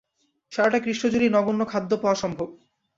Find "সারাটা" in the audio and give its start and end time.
0.51-0.79